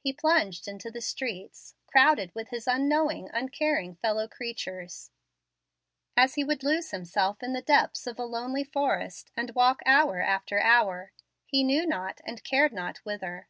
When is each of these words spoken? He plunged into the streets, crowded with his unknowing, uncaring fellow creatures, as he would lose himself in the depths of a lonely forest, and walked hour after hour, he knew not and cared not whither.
He 0.00 0.12
plunged 0.12 0.68
into 0.68 0.90
the 0.90 1.00
streets, 1.00 1.76
crowded 1.86 2.30
with 2.34 2.50
his 2.50 2.66
unknowing, 2.66 3.30
uncaring 3.32 3.94
fellow 3.94 4.28
creatures, 4.28 5.10
as 6.14 6.34
he 6.34 6.44
would 6.44 6.62
lose 6.62 6.90
himself 6.90 7.42
in 7.42 7.54
the 7.54 7.62
depths 7.62 8.06
of 8.06 8.18
a 8.18 8.26
lonely 8.26 8.64
forest, 8.64 9.30
and 9.34 9.54
walked 9.54 9.84
hour 9.86 10.20
after 10.20 10.60
hour, 10.60 11.12
he 11.46 11.64
knew 11.64 11.86
not 11.86 12.20
and 12.26 12.44
cared 12.44 12.74
not 12.74 12.98
whither. 12.98 13.48